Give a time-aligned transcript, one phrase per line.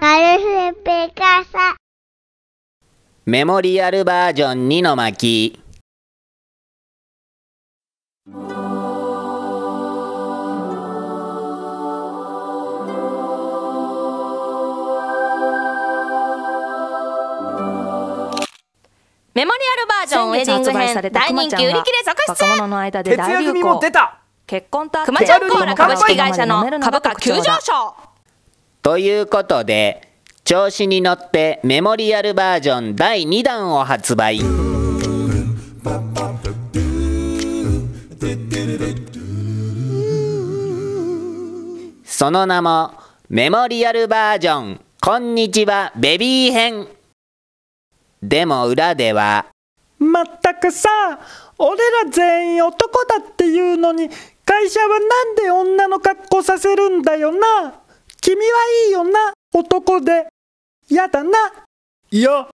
[0.00, 1.74] Parece Picasa.
[3.26, 5.58] メモリアルバージョン2の巻。
[19.34, 23.80] メモリアルバージョンウェディング編大人気売り切れ続若出者の間で徹大流夜組も行。
[23.80, 28.13] 出た結婚とあって熊ちゃんコーラ株式会社の株価急上昇
[28.84, 30.06] ということで
[30.44, 34.40] 調子に乗ってメモリアルバージョン第2弾を発売。
[42.04, 42.92] その名も
[43.30, 44.80] メモリアルバージョン。
[45.00, 46.86] こんにちはベビー編。
[48.22, 49.46] でも裏では
[49.98, 50.90] まったくさ
[51.56, 54.10] 俺ら全員男だっていうのに
[54.44, 57.83] 会社はなんで女の格好させるんだよな。
[58.24, 58.42] 君は
[58.86, 60.28] いいよな男で。
[60.88, 61.30] やだな。
[62.10, 62.48] いや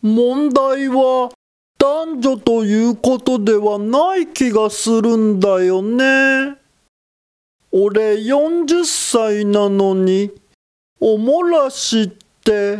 [0.00, 1.30] 問題は
[1.78, 6.56] 男女ということではない気がするんだよね。
[7.72, 10.30] 俺40歳なのに
[10.98, 12.08] おもらしっ
[12.42, 12.78] て。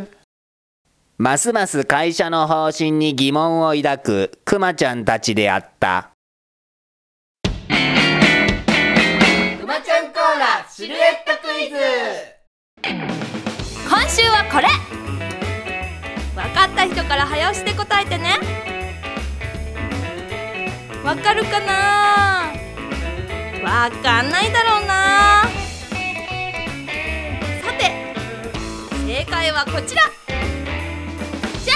[1.18, 6.12] ますます会社の方針に疑問を抱くクマちゃんたちであった。
[11.52, 12.11] 今週
[14.42, 14.68] はこれ。
[16.34, 18.38] 分かった人から早押しで答えてね。
[21.04, 22.52] わかるかな。
[23.62, 25.42] わかんないだろうな。
[27.62, 28.14] さて
[29.06, 30.02] 正解はこちら。
[31.64, 31.74] じゃ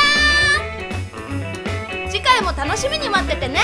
[1.29, 2.11] ーん。
[2.11, 3.61] 次回も楽しみに待っててね。